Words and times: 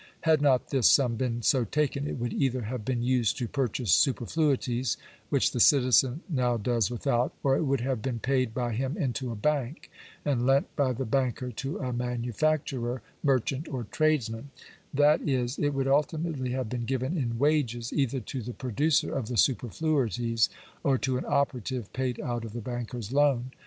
Had 0.21 0.41
not 0.41 0.71
this 0.71 0.89
sum 0.89 1.13
been 1.15 1.43
so 1.43 1.63
taken, 1.63 2.07
it 2.07 2.17
would 2.17 2.33
either 2.33 2.61
have 2.61 2.83
been 2.83 3.03
used 3.03 3.37
to 3.37 3.47
purchase 3.47 3.91
superfluities, 3.91 4.97
which 5.29 5.51
the 5.51 5.59
citizen 5.59 6.21
now 6.27 6.57
does 6.57 6.89
without, 6.89 7.35
or 7.43 7.55
it 7.55 7.65
would 7.65 7.81
have 7.81 8.01
been 8.01 8.17
paid 8.17 8.51
by 8.51 8.73
him 8.73 8.97
into 8.97 9.31
a 9.31 9.35
bank, 9.35 9.91
and 10.25 10.43
lent 10.47 10.75
by 10.75 10.91
the 10.91 11.05
banker 11.05 11.51
to 11.51 11.77
a 11.77 11.93
manufacturer, 11.93 13.03
merchant, 13.21 13.67
or 13.69 13.83
tradesman; 13.91 14.49
that 14.91 15.21
is, 15.21 15.59
it 15.59 15.69
would 15.75 15.87
ultimately 15.87 16.49
have 16.49 16.67
been 16.67 16.85
given 16.85 17.15
in 17.15 17.37
wages 17.37 17.93
either 17.93 18.19
to 18.19 18.41
the 18.41 18.53
producer 18.53 19.13
of 19.13 19.27
the 19.27 19.37
superfluities 19.37 20.49
or 20.83 20.97
to 20.97 21.19
an 21.19 21.25
operative, 21.27 21.93
paid 21.93 22.19
out 22.19 22.43
of 22.43 22.53
the 22.53 22.59
bankers 22.61 23.11
loan. 23.13 23.51